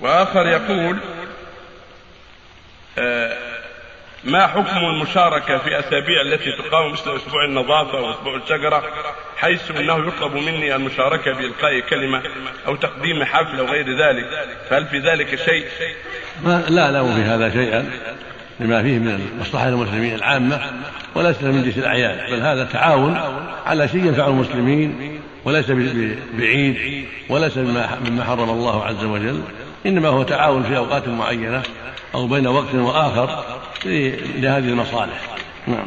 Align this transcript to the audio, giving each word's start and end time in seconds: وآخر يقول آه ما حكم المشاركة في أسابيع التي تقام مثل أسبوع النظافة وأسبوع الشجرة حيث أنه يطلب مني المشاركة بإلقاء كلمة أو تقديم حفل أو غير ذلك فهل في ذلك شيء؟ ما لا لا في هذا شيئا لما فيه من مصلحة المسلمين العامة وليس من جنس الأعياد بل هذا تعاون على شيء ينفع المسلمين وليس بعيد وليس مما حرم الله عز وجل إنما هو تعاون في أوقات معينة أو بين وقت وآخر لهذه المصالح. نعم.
وآخر 0.00 0.46
يقول 0.46 0.98
آه 2.98 3.48
ما 4.24 4.46
حكم 4.46 4.76
المشاركة 4.76 5.58
في 5.58 5.78
أسابيع 5.78 6.20
التي 6.20 6.52
تقام 6.52 6.92
مثل 6.92 7.16
أسبوع 7.16 7.44
النظافة 7.44 8.00
وأسبوع 8.00 8.36
الشجرة 8.36 8.82
حيث 9.36 9.70
أنه 9.70 10.08
يطلب 10.08 10.34
مني 10.34 10.76
المشاركة 10.76 11.32
بإلقاء 11.32 11.80
كلمة 11.80 12.22
أو 12.66 12.76
تقديم 12.76 13.24
حفل 13.24 13.58
أو 13.58 13.66
غير 13.66 13.86
ذلك 13.86 14.26
فهل 14.70 14.86
في 14.86 14.98
ذلك 14.98 15.34
شيء؟ 15.34 15.66
ما 16.44 16.64
لا 16.68 16.90
لا 16.92 17.14
في 17.14 17.20
هذا 17.20 17.50
شيئا 17.50 17.90
لما 18.60 18.82
فيه 18.82 18.98
من 18.98 19.38
مصلحة 19.40 19.68
المسلمين 19.68 20.14
العامة 20.14 20.60
وليس 21.14 21.42
من 21.42 21.62
جنس 21.62 21.78
الأعياد 21.78 22.30
بل 22.30 22.40
هذا 22.40 22.64
تعاون 22.64 23.16
على 23.66 23.88
شيء 23.88 24.06
ينفع 24.06 24.26
المسلمين 24.26 25.07
وليس 25.44 25.70
بعيد 26.38 26.76
وليس 27.28 27.58
مما 27.58 28.24
حرم 28.24 28.50
الله 28.50 28.84
عز 28.84 29.04
وجل 29.04 29.42
إنما 29.86 30.08
هو 30.08 30.22
تعاون 30.22 30.62
في 30.62 30.76
أوقات 30.76 31.08
معينة 31.08 31.62
أو 32.14 32.26
بين 32.26 32.46
وقت 32.46 32.74
وآخر 32.74 33.44
لهذه 34.36 34.68
المصالح. 34.68 35.20
نعم. 35.66 35.86